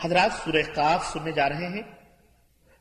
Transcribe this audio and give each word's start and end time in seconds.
حضرات 0.00 0.32
سورہ 0.44 0.74
قاف 0.74 1.06
سننے 1.06 1.32
جا 1.32 1.48
رہے 1.48 1.68
ہیں۔ 1.68 1.82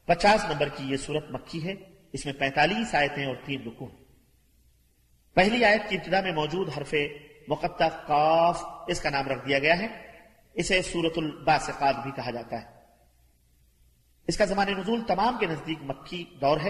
پچاس 0.05 0.45
نمبر 0.45 0.69
کی 0.69 0.83
یہ 0.91 0.97
صورت 0.97 1.25
مکی 1.29 1.67
ہے۔ 1.67 1.73
اس 2.13 2.25
میں 2.25 2.33
پینتالیس 2.33 2.95
آیتیں 2.95 3.25
اور 3.25 3.35
تین 3.45 3.63
رکن 3.65 3.85
پہلی 5.33 5.65
آیت 5.65 5.89
کی 5.89 5.95
ابتدا 5.95 6.21
میں 6.21 6.31
موجود 6.31 6.69
حرف 6.77 6.93
مقطع 7.47 7.87
قاف 7.87 8.63
اس 8.87 9.01
کا 9.01 9.09
نام 9.09 9.27
رکھ 9.27 9.47
دیا 9.47 9.59
گیا 9.59 9.79
ہے۔ 9.79 9.87
اسے 10.53 10.81
سورت 10.81 11.13
الباسقات 11.15 11.95
بھی 12.03 12.11
کہا 12.11 12.31
جاتا 12.31 12.61
ہے۔ 12.61 12.65
اس 14.27 14.37
کا 14.37 14.45
زمان 14.45 14.67
نزول 14.67 15.01
تمام 15.07 15.37
کے 15.39 15.45
نزدیک 15.45 15.77
مکی 15.81 16.25
دور 16.41 16.57
ہے۔ 16.57 16.69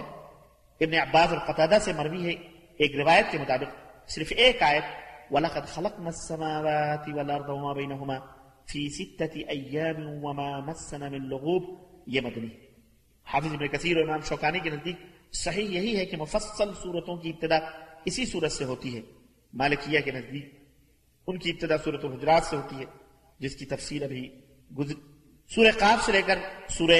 ابن 0.79 0.93
عباس 0.93 1.33
اور 1.33 1.37
قطادہ 1.37 1.77
سے 1.81 1.93
مروی 1.93 2.25
ہے 2.25 2.31
ایک 2.77 2.95
روایت 2.95 3.25
کے 3.31 3.37
مطابق۔ 3.37 3.89
صرف 4.09 4.33
ایک 4.37 4.63
آیت، 4.63 4.83
وَلَقَدْ 5.31 5.67
خَلَقْنَا 5.67 6.05
السَّمَاوَاتِ 6.05 7.11
وَالْأَرْضَ 7.11 7.51
وَمَا 7.51 7.73
بَيْنَهُمَا۔ 7.73 8.38
فِي 8.71 8.89
سِتَّةِ 8.89 9.41
أَيَّامٍ 9.49 10.19
وَمَا 10.23 10.59
مَسَّنَا 10.59 11.09
مِن 11.09 11.27
لُغُوب، 11.27 11.89
یہ 12.07 12.21
مدنی۔ 12.21 12.47
حافظ 13.25 13.53
ابن 13.53 13.67
کثیر 13.67 13.97
اور 13.97 14.07
امام 14.07 14.19
شوکانی 14.21 14.59
کے 14.59 14.69
نزدیک 14.69 14.95
صحیح 15.31 15.67
یہی 15.69 15.97
ہے 15.97 16.05
کہ 16.05 16.17
مفصل 16.17 16.71
صورتوں 16.83 17.17
کی 17.17 17.29
ابتدا 17.29 17.55
اسی 18.05 18.25
صورت 18.25 18.51
سے 18.51 18.63
ہوتی 18.63 18.95
ہے، 18.95 19.01
مالکیہ 19.53 19.99
کے 19.99 20.11
نزدیک۔ 20.11 20.59
ان 21.27 21.37
کی 21.37 21.49
ابتدا 21.49 21.77
صورت 21.77 22.05
الحجرات 22.05 22.43
سے 22.43 22.55
ہوتی 22.55 22.75
ہے، 22.75 22.85
جس 23.39 23.55
کی 23.55 23.65
تفصیل 23.65 24.03
ابھی 24.03 24.41
گزر، 24.77 24.93
سورہ 25.47 25.71
قاف 25.79 26.05
سے 26.05 26.11
لے 26.11 26.21
کر 26.21 26.39
سورہ 26.69 26.99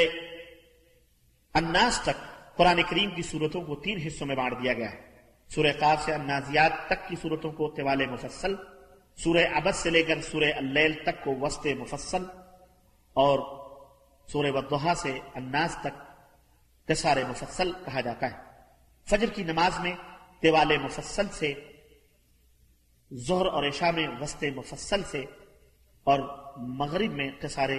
الناس 1.54 2.00
تک 2.02 2.58
قرآن 2.58 2.80
کریم 2.90 3.09
کی 3.16 3.22
صورتوں 3.22 3.62
کو 3.62 3.76
تین 3.76 3.98
حصوں 4.08 4.28
میں 4.28 4.36
بانٹ 4.36 4.54
دیا 4.64 4.73
گیا 4.73 4.92
ہے۔ 4.92 5.00
سورہ 5.48 5.73
قاف 5.80 6.06
سے 6.06 6.14
النازیات 6.14 6.72
تک 6.88 7.09
کی 7.09 7.16
صورتوں 7.22 7.52
کو 7.52 7.70
طوال 7.70 8.06
مفصل 8.06 8.56
سورہ 9.23 9.46
عبد 9.54 9.76
سے 9.76 9.90
لے 9.90 10.04
کر 10.04 10.22
سورہ 10.22 10.54
اللیل 10.55 10.94
تک 10.94 11.23
کو 11.23 11.36
وسط 11.41 11.68
مفصل 11.80 12.26
اور 13.14 13.40
سورہ 14.28 14.52
ودحا 14.52 14.95
سے 14.95 15.20
الناس 15.34 15.78
تک 15.81 15.95
قصار 16.88 17.17
مفصل 17.30 17.72
کہا 17.86 18.02
جاتا 18.02 18.31
ہے۔ 18.31 18.38
فجر 19.06 19.30
کی 19.30 19.44
نماز 19.44 19.80
میں 19.80 19.95
طوال 20.42 20.78
مفصل 20.78 21.28
سے، 21.30 21.53
ظہر 23.14 23.45
اور 23.45 23.64
عشاء 23.64 23.92
میں 23.92 24.08
وسط 24.22 24.44
مفصل 24.56 25.03
سے 25.03 25.25
اور 26.03 26.20
مغرب 26.58 27.12
میں 27.12 27.31
قصار 27.40 27.70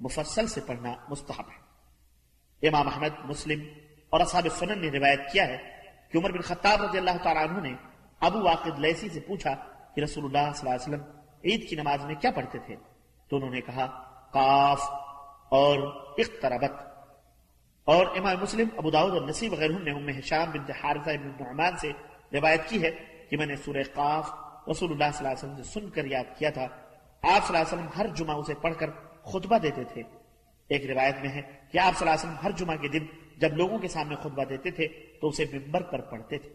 مفصل 0.00 0.46
سے 0.46 0.60
پڑھنا 0.66 0.94
مستحب 1.08 1.44
ہے۔ 1.48 2.68
امام 2.68 2.88
احمد، 2.88 3.24
مسلم 3.24 3.60
اور 4.10 4.20
اصحاب 4.20 4.46
سنن 4.58 4.78
نے 4.78 4.98
روایت 4.98 5.20
کیا 5.32 5.46
ہے 5.46 5.58
کہ 6.10 6.18
عمر 6.18 6.32
بن 6.32 6.40
خطاب 6.40 6.82
رضی 6.82 6.98
اللہ 6.98 7.16
تعالیٰ 7.22 7.48
عنہ 7.48 7.60
نے 7.60 7.74
ابو 8.20 8.42
واقد 8.42 8.78
لیسی 8.78 9.08
سے 9.08 9.20
پوچھا 9.20 9.69
کہ 9.94 10.00
رسول 10.00 10.24
اللہ 10.24 10.52
صلی 10.54 10.70
اللہ 10.70 10.82
علیہ 10.82 10.94
وسلم 10.94 11.20
عید 11.44 11.68
کی 11.68 11.76
نماز 11.76 12.04
میں 12.04 12.14
کیا 12.14 12.30
پڑھتے 12.30 12.58
تھے؟ 12.58 12.76
تو 13.28 13.36
انہوں 13.36 13.50
نے 13.50 13.60
کہا، 13.60 13.86
قاف 14.32 14.80
اور 15.48 15.78
اقتربت۔ 16.18 16.90
اور 17.84 18.06
امام 18.06 18.36
مسلم، 18.42 18.68
ابو 18.76 18.90
داود 18.90 19.12
اور 19.12 19.28
نصیب 19.28 19.52
وغیرہ 19.52 19.72
نے 19.72 19.90
ام 19.90 20.08
حشام 20.08 20.50
بنت 20.50 20.70
حارثہ 20.70 21.10
بن 21.10 21.44
نعمان 21.44 21.76
سے 21.76 21.90
روایت 22.32 22.60
کی 22.68 22.82
ہے 22.82 22.90
کہ 23.30 23.36
میں 23.36 23.46
نے 23.46 23.56
سورہ 23.56 23.82
قاف 23.94 24.30
رسول 24.70 24.92
اللہ 24.92 25.04
صلی 25.14 25.26
اللہ 25.26 25.28
علیہ 25.28 25.50
وسلم 25.50 25.56
سے 25.56 25.62
سن 25.62 25.90
کر 25.90 26.04
یاد 26.04 26.38
کیا 26.38 26.50
تھا۔ 26.50 26.62
آپ 26.62 27.46
صلی 27.46 27.56
اللہ 27.56 27.58
علیہ 27.58 27.72
وسلم 27.72 27.88
ہر 27.96 28.06
جمعہ 28.06 28.36
اسے 28.36 28.54
پڑھ 28.54 28.74
کر 28.78 28.90
خطبہ 29.22 29.58
دیتے 29.58 29.84
تھے۔ 29.84 30.02
ایک 30.68 30.90
روایت 30.90 31.16
میں 31.20 31.28
ہے 31.28 31.42
کہ 31.72 31.78
آپ 31.78 31.98
صلی 31.98 32.08
اللہ 32.08 32.20
علیہ 32.20 32.30
وسلم 32.30 32.42
ہر 32.42 32.50
جمعہ 32.50 32.76
کے 32.76 32.88
دن 32.88 33.06
جب 33.36 33.56
لوگوں 33.56 33.78
کے 33.78 33.88
سامنے 33.88 34.16
خطبہ 34.16 34.44
دیتے 34.44 34.70
تھے 34.70 34.88
تو 35.20 35.28
اسے 35.28 35.44
ممبر 35.52 35.82
پر 35.82 36.00
پڑھتے 36.00 36.38
تھے۔ 36.38 36.50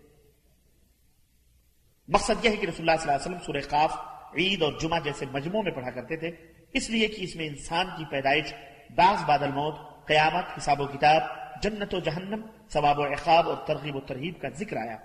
مقصد 2.08 2.45
یہ 2.45 2.50
ہے 2.50 2.56
کہ 2.56 2.66
رسول 2.66 2.89
اللہ 2.89 3.02
صلی 3.02 3.11
اللہ 3.11 3.25
علیہ 3.25 3.36
وسلم 3.36 3.45
سورہ 3.45 3.70
قاف 3.70 3.94
عید 4.38 4.61
اور 4.61 4.73
جمعہ 4.81 5.00
جیسے 5.00 5.25
مجموع 5.31 5.61
میں 5.61 5.72
پڑھا 5.72 5.89
کرتے 5.89 6.16
تھے 6.17 6.31
اس 6.73 6.89
لیے 6.89 7.08
کہ 7.08 7.23
اس 7.23 7.36
میں 7.36 7.47
انسان 7.47 7.86
کی 7.97 8.06
پیدائش 8.06 8.53
باز 8.89 9.23
بادل 9.25 9.52
موت 9.52 10.08
قیامت 10.08 10.44
حساب 10.58 10.81
و 10.81 10.88
کتاب 10.88 11.22
جنت 11.64 11.94
و 11.94 12.00
جہنم 12.00 12.42
ثواب 12.70 13.00
و 13.00 13.03
عقاب 13.03 13.50
اور 13.50 13.67
ترغیب 13.67 13.95
و 13.95 14.00
ترہیب 14.00 14.41
کا 14.41 14.50
ذکر 14.50 14.78
آیا 14.78 14.97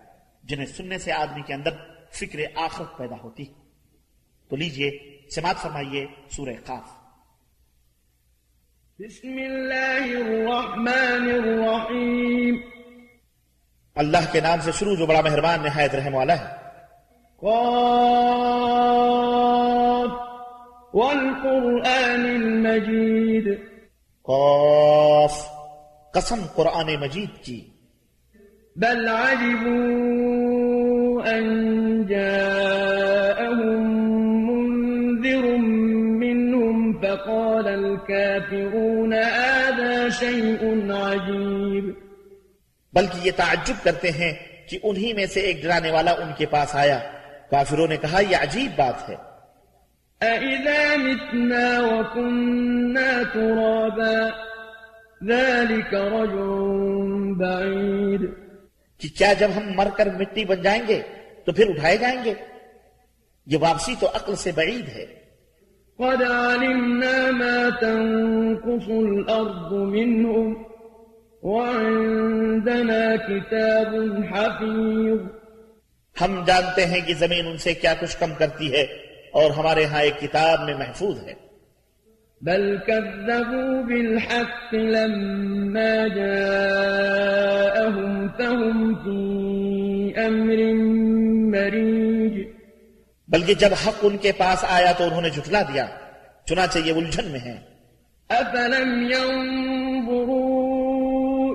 جنہیں 0.44 0.66
سننے 0.66 0.98
سے 0.98 1.12
آدمی 1.12 1.42
کے 1.42 1.54
اندر 1.54 1.70
فکر 2.12 2.38
آخرت 2.54 2.96
پیدا 2.96 3.16
ہوتی۔ 3.16 3.44
تو 4.48 4.56
لیجیے 4.56 5.20
سماعت 5.34 5.56
فرمائیے 5.56 6.06
سورہ 6.30 6.54
قاف۔ 6.64 6.88
بسم 8.98 9.28
اللہ 9.28 10.16
الرحمن 10.16 11.30
الرحیم۔ 11.44 12.56
اللہ 13.94 14.32
کے 14.32 14.40
نام 14.40 14.60
سے 14.60 14.72
شروع 14.72 14.94
جو 14.94 15.06
بڑا 15.06 15.20
مہربان 15.20 15.62
نہایت 15.62 15.94
رحم 15.94 16.14
والا 16.14 16.38
ہے۔ 16.38 16.59
قاف 17.42 17.60
والقرآن 20.94 22.24
المجید 22.24 23.60
قاف. 24.22 25.48
قسم 26.14 26.40
قرآن 26.54 26.96
مجید 27.00 27.44
کی. 27.44 27.60
بل 28.76 29.08
عجبوا 29.08 30.00
أن 31.30 31.46
جاءهم 32.06 33.82
منذر 34.48 35.56
منهم 36.20 36.92
فقال 36.92 37.68
الكافرون 37.68 39.12
هذا 39.12 40.08
شيء 40.08 40.92
عجيب. 40.92 41.84
بلکہ 42.92 43.18
یہ 43.22 43.30
تعجب 43.36 43.84
کرتے 43.84 44.10
ہیں 44.10 44.32
کہ 44.68 44.78
انہی 44.82 45.12
میں 45.12 45.26
سے 45.26 45.40
ایک 45.40 45.62
ڈرانے 45.62 45.90
والا 45.90 46.10
ان 46.10 46.30
کے 46.38 46.46
پاس 46.46 46.74
آیا. 46.74 47.19
کافروں 47.50 47.86
نے 47.88 47.96
کہا 47.96 48.20
یہ 48.30 48.36
عجیب 48.36 48.70
بات 48.76 49.08
ہے۔ 49.08 49.14
أَإِذَا 50.20 50.96
مِتْنَا 50.96 51.80
وَكُنَّا 51.80 53.22
تُرَابًا 53.32 54.28
ذَلِكَ 55.26 55.96
رَجْعٌ 55.96 56.46
بَعِيدٌ۔ 57.36 58.24
کہ 58.98 59.08
کیا 59.18 59.32
جب 59.32 59.48
ہم 59.56 59.62
مر 59.76 59.88
کر 59.96 60.08
مٹی 60.18 60.44
بن 60.44 60.62
جائیں 60.62 60.82
گے 60.88 61.02
تو 61.44 61.52
پھر 61.52 61.68
اٹھائے 61.68 61.96
جائیں 61.96 62.24
گے؟ 62.24 62.34
یہ 63.46 63.58
واپسی 63.60 63.94
تو 64.00 64.06
عقل 64.06 64.34
سے 64.34 64.52
بعید 64.52 64.88
ہے۔ 64.88 65.06
قد 65.96 66.22
علمنا 66.22 67.30
ما 67.30 67.68
تنقص 67.80 68.88
الأرض 68.88 69.72
منهم 69.72 70.62
وعندنا 71.42 73.16
كتاب 73.16 73.94
حفيظ۔ 74.32 75.39
ہم 76.20 76.44
جانتے 76.46 76.86
ہیں 76.86 77.00
کہ 77.00 77.14
زمین 77.14 77.46
ان 77.46 77.58
سے 77.58 77.74
کیا 77.74 77.94
کچھ 78.00 78.16
کم 78.16 78.34
کرتی 78.34 78.72
ہے 78.72 78.86
اور 79.32 79.50
ہمارے 79.50 79.84
ہاں 79.84 80.02
ایک 80.02 80.20
کتاب 80.20 80.64
میں 80.64 80.74
محفوظ 80.74 81.28
ہے۔ 81.28 81.34
بل 82.40 82.76
كذبوا 82.86 83.82
بالحق 83.82 84.74
لما 84.74 86.16
جاءهم 86.16 88.26
فهم 88.38 88.94
في 88.94 90.26
أمر 90.26 90.56
مريج۔ 91.56 92.48
بلکہ 93.28 93.54
جب 93.54 93.68
حق 93.86 93.98
ان 94.02 94.16
کے 94.16 94.32
پاس 94.32 94.64
آیا 94.68 94.92
تو 94.92 95.04
انہوں 95.04 95.22
نے 95.22 95.30
جھٹلا 95.30 95.62
دیا 95.62 95.86
چنانچہ 96.44 96.78
یہ 96.78 96.92
الجھن 96.92 97.24
میں 97.24 97.40
ہیں 97.40 97.56
أفلم 98.30 99.02
ينظروا 99.02 99.79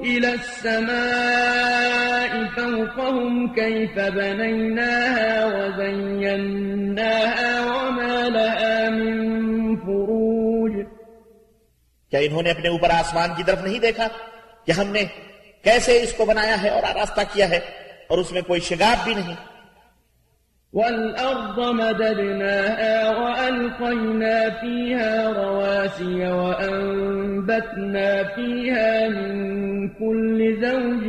إلى 0.06 0.34
السماء 0.34 2.46
فوقهم 2.56 3.56
كيف 3.56 4.00
بنيناها 4.00 5.46
وزيناها 5.46 7.62
وما 7.62 8.30
لها 8.30 8.90
من 8.90 9.78
فروج. 9.78 10.86
کیا 12.12 12.20
انہوں 12.20 12.42
نے 12.42 12.52
اپنے 12.52 12.70
اوپر 12.70 12.90
آسمان 12.90 13.30
کی 13.38 13.44
طرف 13.44 13.64
نہیں 13.64 13.80
دیکھا 13.80 14.08
کہ 14.66 14.72
ہم 14.72 14.92
نے 14.92 15.04
کیسے 15.66 16.02
اس 16.04 16.14
کو 16.18 16.26
بنایا 16.26 16.62
ہے 16.62 16.70
اور 16.70 16.84
آراستہ 16.90 17.22
کیا 17.34 17.50
ہے 17.50 17.60
اور 18.10 18.18
اس 18.18 18.32
میں 18.32 18.42
کوئی 18.42 18.62
شگاف 18.62 19.06
بھی 19.06 19.14
نہیں 19.14 19.36
والأرض 20.74 21.60
مددناها 21.60 23.20
وألقينا 23.20 24.50
فيها 24.62 25.34
رواسي 25.34 26.32
وأنبتنا 26.32 28.24
فيها 28.36 29.08
من 29.86 29.90
كل 29.90 30.62
زوج 30.62 31.04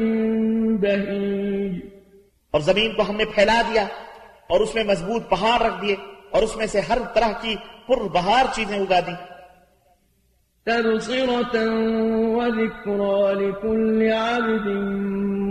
بهيج. 0.85 1.81
اور 2.51 2.61
زمین 2.61 2.93
کو 2.93 3.03
ہم 3.03 3.17
نے 3.17 3.25
پھیلا 3.25 3.63
دیا 3.71 3.87
اور 4.47 4.61
اس 4.61 4.75
میں 4.75 4.85
مضبوط 4.85 5.29
پہاڑ 5.29 5.63
رکھ 5.63 5.83
دیے 5.83 5.97
اور 6.31 6.43
اس 6.43 6.57
میں 6.57 6.67
سے 6.67 6.81
ہر 6.81 6.99
طرح 7.15 7.33
کی 7.41 7.57
پر 7.87 7.97
بہار 7.97 8.45
چیزیں 8.55 8.79
اگا 8.79 9.01
دی 9.01 9.13
تبصرة 10.65 11.57
وذكرى 12.37 13.35
لكل 13.35 14.13
عبد 14.13 14.67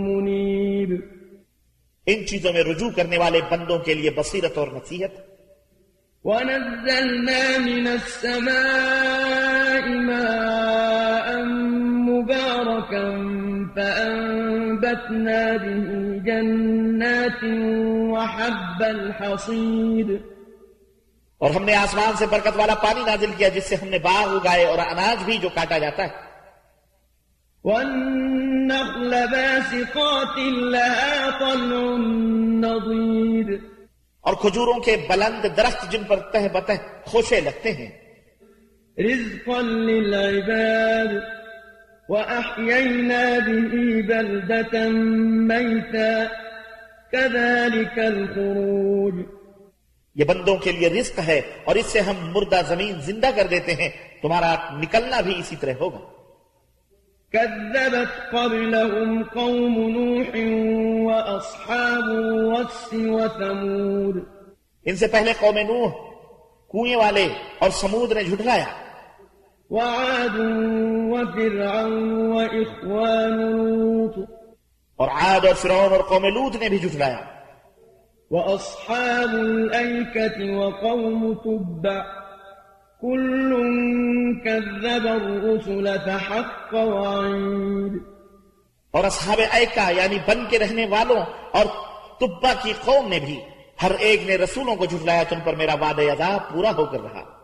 منيب. 0.06 1.00
ان 2.06 2.26
چیزوں 2.26 2.52
میں 2.52 2.62
رجوع 2.62 2.90
کرنے 2.96 3.18
والے 3.18 3.40
بندوں 3.50 3.78
کے 3.78 3.94
لیے 3.94 4.10
بصیرت 4.10 4.58
اور 4.58 4.68
نصیحت۔ 4.68 5.10
ونزلنا 6.24 7.58
من 7.58 7.86
السماء 7.86 9.88
ماء 9.88 10.65
فأنبتنا 14.86 15.56
به 15.62 16.18
جنات 16.24 17.44
وحب 18.12 18.84
الحصيد 18.84 20.10
اور 21.38 21.50
ہم 21.50 21.64
نے 21.64 21.74
آسمان 21.74 22.16
سے 22.16 22.26
برکت 22.26 22.56
والا 22.56 22.74
پانی 22.74 23.04
نازل 23.04 23.30
کیا 23.36 23.48
جس 23.48 23.64
سے 23.64 23.74
ہم 23.74 23.88
نے 23.88 23.98
باغ 23.98 24.36
اگائے 24.36 24.64
اور 24.64 24.78
اناج 24.78 25.24
بھی 25.24 25.38
جو 25.38 25.48
کاٹا 25.54 25.78
جاتا 25.78 26.02
ہے۔ 26.02 26.08
والنخل 27.64 29.14
باسقات 29.32 30.38
لها 30.38 31.28
طلع 31.38 31.96
نضيد۔ 32.60 33.60
اور 34.20 34.34
کھجوروں 34.34 34.80
کے 34.80 35.06
بلند 35.08 35.56
درخت 35.56 35.92
جن 35.92 36.04
پر 36.04 36.16
تہ 36.16 36.38
بتہ 36.52 36.72
خوشے 37.04 37.40
لگتے 37.40 37.72
ہیں۔ 37.72 37.90
رزقا 38.98 39.60
للعباد۔ 39.60 41.35
وأحيينا 42.08 43.38
به 43.38 43.72
بلدة 44.00 44.88
ميتا 45.48 46.24
كذلك 47.12 47.98
الخروج 47.98 49.14
یہ 50.14 50.24
بندوں 50.24 50.56
کے 50.56 50.72
لیے 50.72 50.88
رزق 50.88 51.18
ہے 51.26 51.40
اور 51.64 51.74
اس 51.74 51.86
سے 51.86 52.00
ہم 52.00 52.14
مردہ 52.32 52.60
زمین 52.68 53.00
زندہ 53.00 53.26
کر 53.36 53.46
دیتے 53.50 53.72
ہیں 53.74 53.88
تمہارا 54.22 54.54
نکلنا 54.72 55.20
بھی 55.20 55.38
اسی 55.38 55.56
طرح 55.56 55.72
ہوگا۔ 55.80 55.98
كذبت 57.32 58.30
قبلهم 58.30 59.22
قوم 59.22 59.74
نوح 59.88 60.32
وأصحاب 61.06 62.08
الرس 62.08 62.88
وثمود 62.92 64.16
ان 64.84 64.96
سے 64.96 65.06
پہلے 65.06 65.32
قوم 65.40 65.58
نوح 65.58 65.90
کنویں 66.70 66.96
والے 66.96 67.28
اور 67.58 67.70
سمود 67.70 68.12
نے 68.12 68.24
جھٹلایا۔ 68.24 68.85
وعاد 69.70 70.38
وفرعون 71.10 72.32
وإخوان 72.32 73.30
لوط. 73.30 74.30
اور 74.96 75.08
عاد 75.08 75.46
اور 75.46 75.54
فرعون 75.54 75.92
اور 75.92 76.00
قوم 76.08 76.24
لوط 76.24 76.56
نے 76.56 76.68
بھی 76.68 76.78
جھٹلایا۔ 76.78 77.18
وأصحاب 78.30 79.28
الأيكة 79.32 80.56
وقوم 80.56 81.34
تبع. 81.34 82.02
كل 83.00 83.54
كذب 84.44 85.06
الرسل 85.06 85.88
فحق 86.06 86.74
وعيد. 86.74 87.92
اور 88.90 89.04
اصحاب 89.04 89.40
ایکا 89.52 89.90
یعنی 89.90 90.16
بن 90.26 90.44
کے 90.50 90.58
رہنے 90.58 90.86
والوں 90.86 91.20
اور 91.52 91.66
تبا 92.20 92.52
کی 92.62 92.72
قوم 92.84 93.08
نے 93.08 93.18
بھی 93.18 93.40
ہر 93.82 93.90
ایک 93.98 94.22
نے 94.26 94.36
رسولوں 94.36 94.76
کو 94.76 94.84
جھٹلایا 94.84 95.22
تم 95.28 95.36
پر 95.44 95.54
میرا 95.54 95.74
وعدہ 95.74 96.02
عذاب 96.02 96.54
پورا 96.54 96.70
ہو 96.70 96.84
کر 96.84 97.00
رہا۔ 97.00 97.35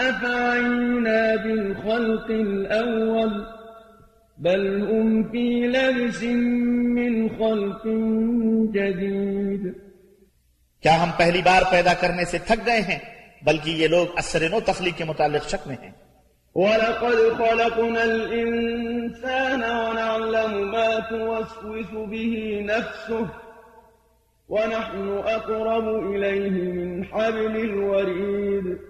أفعينا 0.00 1.36
بالخلق 1.36 2.30
الأول؟ 2.30 3.46
بل 4.38 4.82
هم 4.82 5.30
في 5.30 5.66
لبس 5.66 6.22
من 6.98 7.28
خلق 7.38 7.86
جديد. 8.72 9.74
کیا 10.82 11.02
ہم 11.02 11.10
پہلی 11.16 11.42
بار 11.42 11.62
پیدا 11.70 11.94
کرنے 12.00 12.24
سے 12.24 12.38
تھک 12.38 12.66
گئے 12.66 12.80
ہیں 12.80 12.98
بلکہ 13.46 13.70
یہ 13.70 13.88
لوگ 13.88 14.06
اثر 14.16 14.48
نو 14.50 14.60
تخلیق 14.66 14.98
کے 14.98 15.04
متعلق 15.04 15.48
شک 15.48 15.66
میں 15.66 15.76
ہیں؟ 15.82 15.92
ولقد 16.54 17.18
خلقنا 17.38 18.02
الإنسان 18.02 19.62
ونعلم 19.62 20.70
ما 20.70 21.00
توسوس 21.10 21.90
به 22.10 22.62
نفسه 22.66 23.26
ونحن 24.48 25.08
أقرب 25.08 26.14
إليه 26.14 26.56
من 26.72 27.04
حبل 27.04 27.56
الوريد. 27.56 28.87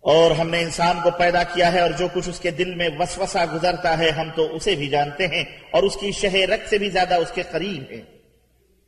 اور 0.00 0.30
ہم 0.30 0.50
نے 0.50 0.60
انسان 0.60 0.96
کو 1.02 1.10
پیدا 1.10 1.42
کیا 1.42 1.72
ہے 1.72 1.80
اور 1.80 1.90
جو 1.90 2.08
کچھ 2.14 2.28
اس 2.28 2.40
کے 2.40 2.50
دل 2.50 2.74
میں 2.74 2.88
وسوسہ 2.98 3.38
گزرتا 3.54 3.98
ہے 3.98 4.10
ہم 4.10 4.30
تو 4.36 4.56
اسے 4.56 4.74
بھی 4.74 4.88
جانتے 4.88 5.26
ہیں 5.26 5.44
اور 5.70 5.82
اس 5.82 5.96
کی 5.96 6.12
شہ 6.12 6.34
رگ 6.34 6.68
سے 6.68 6.78
بھی 6.78 6.88
زیادہ 6.88 7.14
اس 7.14 7.30
کے 7.30 7.42
قریب 7.50 7.82
ہیں۔ 7.90 8.20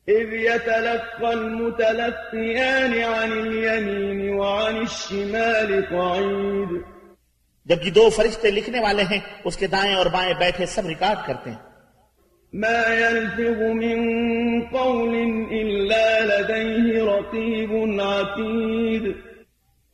إذ 0.09 0.32
يتلقى 0.32 1.26
المتلقيان 1.26 2.93
عن 3.03 3.32
اليمين 3.32 4.35
وعن 4.35 4.76
الشمال 4.76 5.81
قعيد 5.91 6.81
جبکہ 7.67 7.91
دو 7.91 8.11
فرشتے 8.11 8.50
لکھنے 8.50 8.81
والے 8.81 9.03
ہیں 9.03 9.19
اس 9.44 9.56
کے 9.56 9.67
دائیں 9.67 9.94
اور 9.94 10.06
بائیں 10.06 10.35
بیٹھے 10.38 10.67
سب 10.67 10.87
ریکارڈ 10.87 11.26
کرتے 11.26 11.50
ہیں۔ 11.50 11.59
ما 12.53 12.94
يلفظ 12.94 13.61
من 13.61 14.00
قول 14.67 15.14
إلا 15.50 16.19
لديه 16.20 17.05
رقيب 17.05 18.00
عتيد 18.00 19.31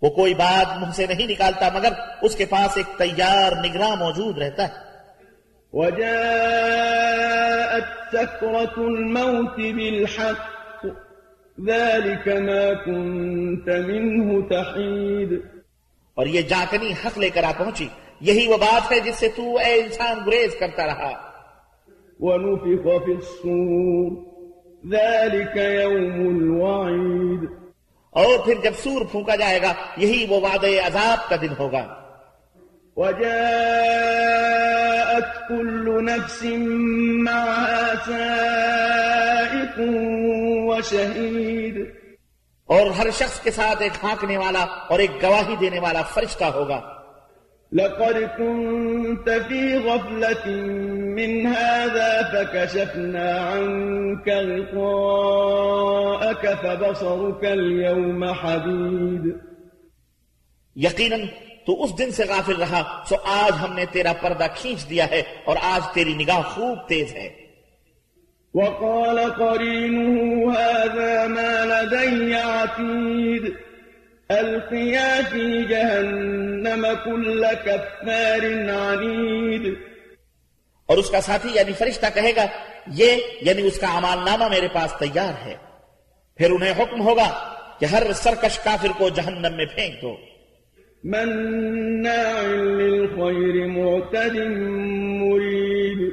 وہ 0.03 0.11
کوئی 0.11 0.35
بات 0.35 0.83
منہ 0.83 0.91
سے 0.93 1.07
نہیں 1.07 1.27
نکالتا 1.27 1.69
مگر 1.75 1.93
اس 2.23 2.37
کے 2.37 2.45
پاس 2.45 2.77
ایک 2.77 2.99
تیار 2.99 3.53
نگراں 3.65 3.97
موجود 3.97 4.39
رہتا 4.39 4.69
ہے۔ 4.69 4.89
وجاءت 5.73 6.09
سكرة 8.13 8.85
الموت 8.85 9.57
بالحق 9.77 10.87
ذلك 11.67 12.29
ما 12.29 12.73
كنت 12.85 13.69
منه 13.69 14.41
تحيد 14.49 15.33
اور 16.15 16.27
یہ 16.27 16.43
جاکنی 16.43 16.93
حق 16.93 17.19
لے 17.19 17.31
کر 17.31 17.45
آ 17.45 17.53
پہنچی 17.59 17.89
یہی 18.21 18.47
وہ 18.47 18.57
بات 18.57 18.93
ہے 18.93 19.01
جس 19.01 19.15
سے 19.15 19.29
تو 19.29 19.57
اے 19.57 19.75
انسان 19.75 20.19
گریز 20.27 20.57
کرتا 20.61 20.87
رہا۔ 20.87 21.13
ونفخ 22.21 23.05
في 23.05 23.13
الصور 23.13 24.13
ذلك 24.91 25.57
يوم 25.57 26.19
الوعيد 26.37 27.68
اور 28.11 28.45
پھر 28.45 28.55
جب 28.63 28.73
سور 28.83 29.05
پھونکا 29.05 29.37
جائے 29.37 29.63
گا 29.63 29.73
یہی 29.97 30.27
وہ 30.29 30.41
وعدے 30.41 30.81
عذاب 30.81 31.29
کا 31.29 31.37
دن 31.37 31.53
ہوگا۔ 31.59 32.01
وجاءت 32.97 35.49
كل 35.49 36.05
نفس 36.05 36.45
معها 37.29 37.93
سائق 38.07 39.81
وشهيد۔ 40.67 41.85
اور 42.67 42.87
ہر 42.87 43.11
شخص 43.11 43.41
کے 43.41 43.51
ساتھ 43.51 43.83
ایک 43.83 43.93
ہانکنے 44.03 44.37
والا 44.37 44.61
اور 44.61 44.99
ایک 44.99 45.11
گواہی 45.23 45.57
دینے 45.57 45.81
والا 45.81 46.03
فرشتہ 46.03 46.45
ہوگا۔ 46.45 46.81
لقد 47.73 48.37
كنت 48.37 49.29
في 49.49 49.77
غفلة 49.77 50.51
من 51.19 51.47
هذا 51.47 52.23
فكشفنا 52.33 53.39
عنك 53.39 54.29
غطاءك 54.29 54.83
فبصرك 56.63 57.45
اليوم 57.45 58.25
حديد. 58.25 59.37
یقیناً 60.77 61.21
تو 61.67 61.83
اس 61.83 61.99
دن 61.99 62.11
سے 62.11 62.25
غافل 62.29 62.57
رہا 62.57 63.05
سو 63.09 63.17
آج 63.25 63.53
ہم 63.61 63.75
نے 63.75 63.85
تیرا 63.93 64.13
پردہ 64.13 64.47
کھینچ 64.55 64.91
دیا 64.91 65.11
ہے 65.11 65.23
اور 65.45 65.57
آج 65.63 65.95
تیری 65.95 66.15
نگاہ 66.15 66.43
خوب 66.43 66.79
تیز 66.89 67.13
ہے۔ 67.13 67.49
وقال 68.55 69.19
قرينه 69.39 70.49
هذا 70.51 71.27
ما 71.27 71.65
لدي 71.65 72.33
عتيد. 72.33 73.53
ألقيا 74.31 75.21
في 75.33 75.65
جهنم 75.65 76.87
كل 77.05 77.45
كفار 77.65 78.45
عنيد. 78.71 79.88
اور 80.89 80.99
اس 80.99 81.11
کا 81.11 81.21
ساتھی 81.21 81.49
یعنی 81.53 81.73
فرشتہ 81.73 82.07
کہے 82.15 82.37
گا 82.37 82.47
یہ 82.87 83.17
یعنی 83.41 83.67
اس 83.67 83.79
کا 83.79 83.99
عمال 83.99 84.19
نامہ 84.19 84.49
میرے 84.49 84.69
پاس 84.73 84.95
تیار 84.99 85.47
ہے. 85.47 85.55
پھر 86.37 86.51
انہیں 86.51 86.73
حکم 86.79 87.01
ہوگا 87.01 87.55
کہ 87.81 87.85
ہر 87.85 88.13
سرکش 88.13 88.59
کافر 88.59 88.89
کو 88.99 89.09
جہنم 89.09 89.57
میں 89.57 89.65
پھینک 89.65 90.03
دو۔ 90.03 90.17
مناع 91.05 92.43
للخير 92.47 93.67
معتد 93.67 94.35
مريب 95.23 96.13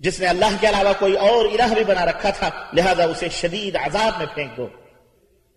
جس 0.03 0.19
نے 0.19 0.27
اللہ 0.27 0.45
کے 0.59 0.67
علاوہ 0.67 0.93
کوئی 0.99 1.13
اور 1.13 1.45
الہ 1.45 1.73
بھی 1.73 1.83
بنا 1.83 2.05
رکھا 2.05 2.29
تھا 2.29 2.49
لہذا 2.73 3.03
اسے 3.03 3.29
شدید 3.29 3.75
عذاب 3.75 4.11
میں 4.17 4.25
پھینک 4.35 4.57
دو۔ 4.57 4.67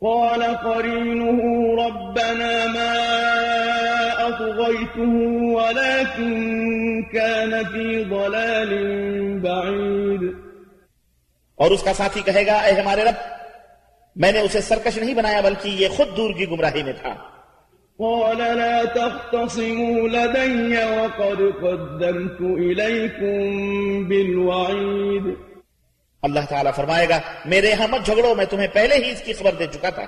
قال 0.01 0.43
قرينه 0.43 1.39
ربنا 1.87 2.67
ما 2.67 2.93
أطغيته 4.29 5.15
ولكن 5.55 6.31
كان 7.03 7.51
في 7.51 8.05
ضلال 8.05 8.71
بعيد۔ 9.39 10.33
اور 11.57 11.71
اس 11.71 11.83
کا 11.83 11.93
ساتھی 11.95 12.21
کہے 12.21 12.47
گا 12.47 12.53
اے 12.53 12.73
ہمارے 12.73 13.05
رب 13.05 13.15
میں 14.17 14.33
نے 14.33 14.41
اسے 14.41 14.61
سرکش 14.61 14.99
نہیں 14.99 15.15
بنایا 15.15 15.41
بلکہ 15.41 15.69
یہ 15.69 15.89
خود 15.89 16.17
دور 16.17 16.35
کی 16.35 16.49
گمراہی 16.49 16.83
میں 16.83 16.93
تھا۔ 16.93 17.15
قال 17.99 18.39
لا 18.39 18.85
تختصموا 18.85 20.09
لدي 20.09 20.77
وقد 20.77 21.39
قدمت 21.61 22.41
إليكم 22.41 23.39
بالوعيد. 24.09 25.35
اللہ 26.23 26.41
تعالیٰ 26.49 26.73
فرمائے 26.77 27.09
گا 27.09 27.21
میرے 27.45 27.71
یہاں 27.71 27.89
مت 27.89 28.07
جھگڑو 28.07 28.35
میں 28.35 28.45
تمہیں 28.45 28.67
پہلے 28.73 28.95
ہی 28.95 29.11
اس 29.11 29.23
کی 29.23 29.33
خبر 29.33 29.53
دے 29.59 29.67
چکا 29.73 29.91
تھا۔ 29.91 30.05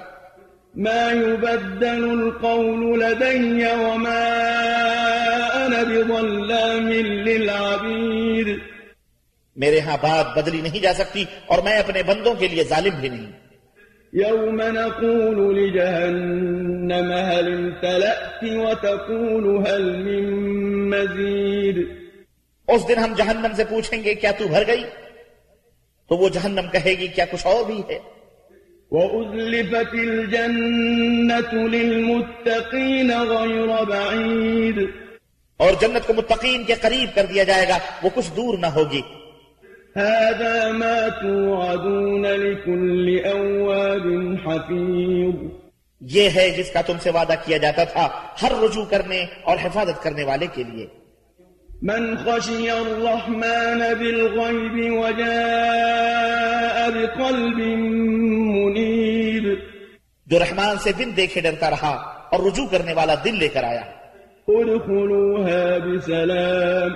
ما 0.75 1.12
يبدل 1.12 2.21
القول 2.21 2.99
لدي 2.99 3.64
وما 3.64 4.25
أنا 5.57 5.83
بظلام 5.83 6.88
للعبيد. 6.88 8.59
میرے 9.57 9.80
ہاں 9.80 9.97
بات 10.00 10.38
بدلی 10.38 10.61
نہیں 10.61 10.83
جا 10.83 10.92
سکتی 10.95 11.25
اور 11.47 11.59
میں 11.59 11.78
اپنے 11.78 12.02
بندوں 12.02 12.35
کے 12.35 12.49
لیے 12.49 12.64
ظالم 12.64 13.00
بھی 13.00 13.09
نہیں۔ 13.09 13.38
يوم 14.12 14.62
نقول 14.62 15.59
لجهنم 15.59 17.12
هل 17.12 17.53
امتلأت 17.53 18.45
وتقول 18.45 19.65
هل 19.69 19.97
من 19.97 20.25
مزيد؟ 20.91 21.83
اس 22.69 22.88
دن 22.88 22.99
ہم 22.99 23.15
جہنم 23.17 23.55
سے 23.57 23.65
پوچھیں 23.65 24.05
گے 24.05 24.15
کیا 24.15 24.31
تو 24.31 24.49
بھر 24.49 24.62
گئی؟ 24.67 24.85
تو 26.09 26.17
وہ 26.17 26.29
جہنم 26.29 26.69
کہے 26.73 26.91
گی 26.91 27.07
کیا 27.07 27.25
کچھ 27.31 27.47
اور 27.47 27.65
بھی 27.67 27.83
ہے؟ 27.88 27.99
وأزلفت 28.91 29.95
الجنة 29.95 31.67
للمتقين 31.67 33.11
غير 33.11 33.85
بعيد۔ 33.85 34.83
اور 35.57 35.71
جنت 35.81 36.07
کو 36.07 36.12
متقین 36.12 36.65
کے 36.65 36.75
قریب 36.75 37.15
کر 37.15 37.27
دیا 37.27 37.45
جائے 37.45 37.69
گا 37.69 37.79
وہ 38.03 38.09
کچھ 38.15 38.37
دور 38.37 38.59
نہ 38.59 38.67
ہوگی۔ 38.67 39.00
هذا 39.99 40.73
ما 40.73 41.09
توعدون 41.23 42.23
لكل 42.23 43.19
أواب 43.33 43.77
حفيظ. 44.49 45.35
یہ 46.00 46.31
ہے 46.35 46.50
جس 46.50 46.71
کا 46.71 46.83
تم 46.83 46.95
سے 47.02 47.11
وعدہ 47.11 47.33
کیا 47.47 47.57
جاتا 47.57 47.85
تھا 47.85 48.09
ہر 48.43 48.52
رجوع 48.62 48.85
کرنے 48.85 49.25
اور 49.43 49.57
حفاظت 49.62 50.02
کرنے 50.02 50.25
والے 50.25 50.47
کے 50.55 50.62
لیے۔ 50.62 50.87
من 51.83 52.17
خشي 52.17 52.69
الرحمن 52.69 53.78
بالغيب 53.99 54.93
وجاء 54.93 56.88
بقلب 56.88 57.59
منيب 58.57 59.59
جو 60.26 60.38
رحمان 60.38 60.76
سے 60.78 60.93
دن 60.93 61.11
دیکھے 61.17 61.40
ڈرتا 61.40 61.71
رہا 61.71 61.95
اور 62.31 62.40
رجوع 62.40 62.67
کرنے 62.67 62.93
والا 62.93 63.14
دل 63.25 63.38
لے 63.38 63.49
کر 63.49 63.64
آیا۔ 63.64 63.83
ادخلوها 64.49 65.78
بسلام 65.78 66.93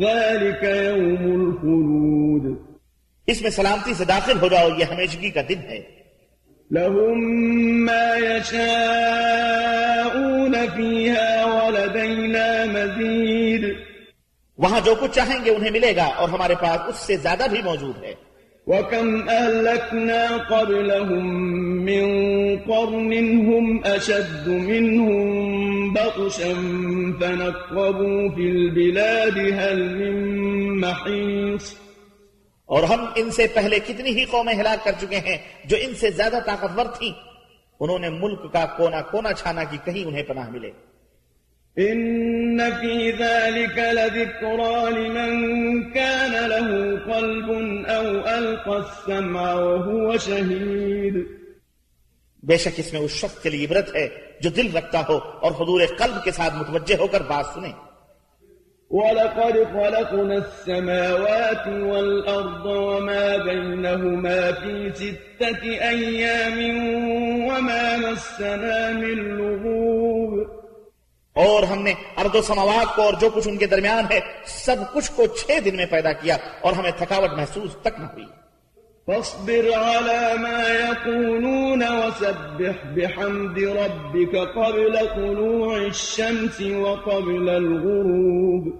ذلك 0.00 0.64
يوم 0.64 1.40
الخلود. 1.40 2.58
اس 3.26 3.42
میں 3.42 3.50
سلامتی 3.50 3.94
سے 3.94 4.04
داخل 4.04 4.38
ہو 4.42 4.48
جاؤ 4.48 4.68
یہ 4.78 4.84
ہمیشگی 4.84 5.30
کا 5.30 5.40
دن 5.48 5.58
ہے۔ 5.58 5.95
لهم 6.70 7.18
ما 7.86 8.16
يشاءون 8.16 8.74
فيها 10.76 11.44
ولدينا 11.44 12.64
مزيد. 12.72 13.64
وہاں 14.58 14.80
جو 14.84 14.94
کچھ 15.00 15.10
چاہیں 15.12 15.44
گے 15.44 15.50
انہیں 15.50 15.70
ملے 15.70 15.96
گا 15.96 16.04
اور 16.04 16.28
ہمارے 16.28 16.54
پاس 16.54 16.80
اس 16.88 16.96
سے 16.96 17.16
زیادہ 17.16 17.46
بھی 17.50 17.62
موجود 17.64 18.04
ہے۔ 18.04 18.26
وكم 18.66 19.28
أهلكنا 19.28 20.36
قبلهم 20.50 21.26
من 21.84 22.04
قرن 22.56 23.12
هم 23.48 23.84
أشد 23.84 24.48
منهم 24.48 25.30
بطشا 25.92 26.52
فنقبوا 27.20 28.28
في 28.28 28.42
البلاد 28.42 29.38
هل 29.38 29.94
من 29.96 30.16
محيص 30.80 31.76
اور 32.66 32.82
ہم 32.82 33.06
ان 33.14 33.30
سے 33.30 33.46
پہلے 33.54 33.78
کتنی 33.78 34.10
ہی 34.10 34.24
قومیں 34.24 34.54
ہلاک 34.54 34.84
کر 34.84 34.92
چکے 35.00 35.16
ہیں 35.16 35.38
جو 35.64 35.76
ان 35.80 35.94
سے 35.94 36.10
زیادہ 36.10 36.38
طاقتور 36.46 36.86
تھیں۔ 36.98 37.12
انہوں 37.80 37.98
نے 37.98 38.08
ملک 38.08 38.52
کا 38.52 38.66
کونا 38.66 39.02
کونا 39.02 39.32
چھانا 39.32 39.64
کی 39.64 39.78
کہیں 39.84 40.04
انہیں 40.04 40.22
پناہ 40.22 40.50
ملے۔ 40.50 40.70
إن 41.80 42.58
في 42.58 43.12
ذلك 43.12 43.78
لذكرى 43.78 44.90
لمن 44.90 45.82
كان 45.92 46.32
له 46.32 46.94
قلب 47.04 47.50
أو 47.88 48.12
ألقى 48.38 48.70
السمع 48.70 49.52
وهو 49.52 50.16
شهيد۔ 50.16 51.14
بے 52.42 52.56
شک 52.56 52.68
اس 52.76 52.92
میں 52.92 53.00
اس 53.00 53.10
شخص 53.10 53.42
کے 53.42 53.50
لیے 53.50 53.66
عبرت 53.66 53.96
ہے 53.96 54.08
جو 54.40 54.50
دل 54.50 54.76
رکھتا 54.76 55.02
ہو 55.08 55.16
اور 55.16 55.52
حضور 55.52 55.80
قلب 55.98 56.24
کے 56.24 56.30
ساتھ 56.30 56.54
متوجہ 56.54 56.96
ہو 56.98 57.06
کر 57.06 57.20
بات 57.20 57.44
سنے۔ 57.54 57.85
وَلَقَدْ 58.90 59.52
خَلَقْنَا 59.72 60.34
السَّمَاوَاتِ 60.34 61.68
وَالْأَرْضَ 61.68 62.66
وَمَا 62.66 63.36
بَيْنَهُمَا 63.36 64.50
فِي 64.62 64.88
سِتَّةِ 64.94 65.68
أَيَّامٍ 65.68 66.58
وَمَا 67.50 67.96
مَسَّنَا 67.96 68.90
مِن 68.92 69.18
لُغُوبٍ۔ 69.18 70.62
اور 71.32 71.62
ہم 71.62 71.82
نے 71.82 71.94
ارض 72.16 72.34
و 72.34 72.42
سماوات 72.42 72.96
کو 72.96 73.02
اور 73.02 73.14
جو 73.20 73.30
کچھ 73.30 73.48
ان 73.48 73.56
کے 73.56 73.66
درمیان 73.66 74.04
ہے، 74.10 74.20
سب 74.44 74.76
کچھ 74.92 75.10
کو 75.16 75.26
چھ 75.26 75.64
دن 75.64 75.76
میں 75.76 75.86
پیدا 75.86 76.12
کیا 76.12 76.36
اور 76.60 76.72
ہمیں 76.72 76.90
تھکاوٹ 76.96 77.30
محسوس 77.30 77.76
تک 77.82 78.00
نہ 78.00 78.04
ہوئی۔ 78.04 78.45
فاصبر 79.06 79.70
على 79.72 80.34
ما 80.38 80.62
يقولون 80.68 81.82
وسبح 81.82 82.84
بحمد 82.94 83.58
ربك 83.58 84.36
قبل 84.36 84.98
طلوع 85.16 85.76
الشمس 85.76 86.60
وقبل 86.60 87.48
الغروب. 87.48 88.74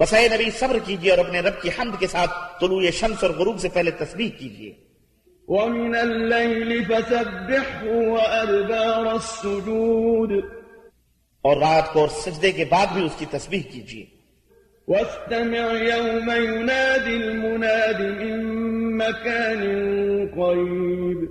بس 0.00 0.14
اے 0.14 0.28
نبی 0.28 0.50
صبر 0.50 0.76
کیجیے 0.84 1.10
اور 1.10 1.18
اپنے 1.18 1.40
رب 1.40 1.62
کی 1.62 1.68
حمد 1.68 2.00
کے 2.00 2.06
ساتھ 2.06 2.30
طلوع 2.60 2.82
شمس 2.92 3.24
اور 3.24 3.30
غروب 3.30 3.60
سے 3.60 3.68
پہلے 3.68 3.90
تسبیح 3.90 4.30
کیجیے۔ 4.38 4.72
ومن 5.48 5.94
الليل 5.94 6.84
فسبحه 6.84 7.92
وأدبار 8.08 9.06
السجود. 9.06 10.44
اور 11.42 11.56
رات 11.56 11.92
کو 11.92 12.00
اور 12.00 12.08
سجدے 12.08 12.52
کے 12.52 12.64
بعد 12.64 12.86
بھی 12.92 13.04
اس 13.04 13.12
کی 13.18 13.26
تسبیح 13.30 13.62
کیجیے 13.72 14.22
واستمع 14.88 15.72
يوم 15.78 16.30
ينادي 16.30 17.14
المناد 17.14 18.00
من 18.00 18.21
مكان 19.08 19.60
قريب. 20.34 21.28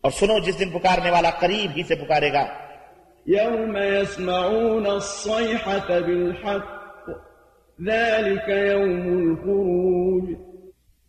اور 0.00 0.10
سنو 0.10 0.38
جس 0.38 0.60
دن 0.60 0.70
پکارنے 0.70 1.10
والا 1.10 1.30
قریب 1.30 1.70
ہی 1.76 1.82
سے 1.82 1.94
پکارے 1.94 2.32
گا۔ 2.32 2.46
يوم 3.26 3.76
يسمعون 3.76 4.86
الصيحة 4.86 5.98
بالحق 6.06 6.78
ذلك 7.86 8.48
يوم 8.48 9.18
الخروج. 9.18 10.30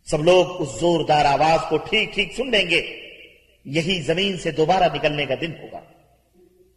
سب 0.04 0.24
لوگ 0.24 0.62
اس 0.62 0.80
زوردار 0.80 1.24
آواز 1.24 1.58
کو 1.68 1.76
ٹھیک 1.76 2.14
ٹھیک 2.14 2.32
سن 2.36 2.50
لیں 2.50 2.70
گے۔ 2.70 2.96
یہی 3.64 4.02
زمین 4.02 4.36
سے 4.36 4.50
دوبارہ 4.50 4.84
نکلنے 4.94 5.26
کا 5.26 5.34
دن 5.40 5.52
ہوگا۔ 5.62 5.80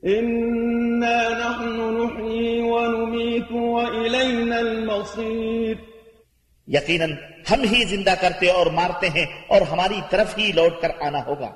إنا 0.08 1.22
نحن 1.30 1.94
نحيي 1.94 2.60
ونميت 2.60 3.52
وإلينا 3.52 4.58
المصير. 4.58 5.53
یقیناً 6.68 7.12
ہم 7.52 7.62
ہی 7.62 7.84
زندہ 7.84 8.14
کرتے 8.22 8.50
اور 8.50 8.66
مارتے 8.66 9.10
ہیں 9.10 9.26
اور 9.48 9.62
ہماری 9.62 10.02
طرف 10.10 10.38
ہی 10.38 10.52
لوٹ 10.56 10.82
کر 10.82 10.90
آنا 11.02 11.26
ہوگا۔ 11.26 11.50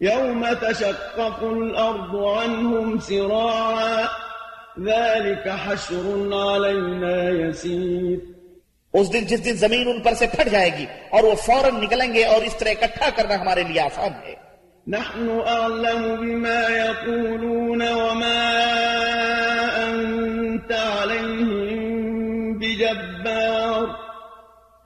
يوم 0.00 0.46
تشقق 0.60 1.42
الأرض 1.42 2.14
عنهم 2.38 2.98
سراعا 2.98 4.00
ذلك 4.80 5.48
حشر 5.64 6.06
علينا 6.32 7.46
يسير 7.46 8.18
اس 8.92 9.12
دن 9.12 9.24
جس 9.24 9.44
دن 9.44 9.52
زمین 9.52 9.88
ان 9.88 10.00
پر 10.00 10.14
سے 10.14 10.26
پھٹ 10.26 10.48
جائے 10.50 10.70
گی 10.78 10.86
اور 11.10 11.24
وہ 11.24 11.34
فوراً 11.34 11.82
نکلیں 11.82 12.14
گے 12.14 12.24
اور 12.24 12.42
اس 12.42 12.56
طرح 12.56 12.70
اکٹھا 12.70 13.10
کرنا 13.10 13.40
ہمارے 13.40 13.62
لیے 13.62 13.80
آسان 13.80 14.10
ہے۔ 14.26 14.34
نحن 14.86 15.40
أعلم 15.46 16.02
بما 16.20 16.76
يقولون 16.76 17.82
وما 17.82 18.71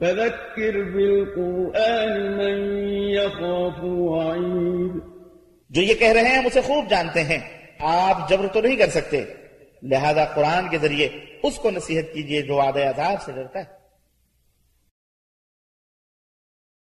فذكر 0.00 0.82
بالقرآن 0.94 2.36
من 2.36 2.78
يخاف 3.08 3.84
وعيد۔ 3.84 5.00
جو 5.70 5.82
یہ 5.82 5.94
کہہ 5.94 6.12
رہے 6.12 6.22
ہیں 6.22 6.38
ہم 6.38 6.46
اسے 6.46 6.60
خوب 6.60 6.90
جانتے 6.90 7.22
ہیں۔ 7.22 7.38
آپ 7.80 8.28
جبر 8.28 8.46
تو 8.46 8.60
نہیں 8.60 8.76
کر 8.76 8.88
سکتے۔ 8.88 9.24
لہذا 9.82 10.24
قرآن 10.24 10.68
کے 10.68 10.78
ذریعے 10.78 11.08
اس 11.42 11.56
کو 11.56 11.70
نصیحت 11.70 12.14
کیجیے 12.14 12.42
جو 12.42 12.60
عذاب 12.60 13.22
سے 13.22 13.32
ڈرتا 13.32 13.58
ہے۔ 13.58 13.75